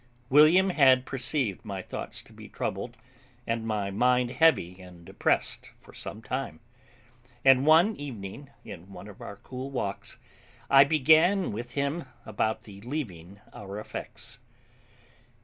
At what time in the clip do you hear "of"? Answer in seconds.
9.07-9.21